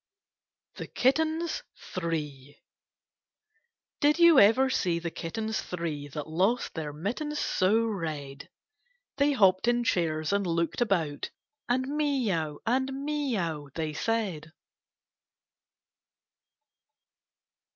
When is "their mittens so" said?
6.73-7.83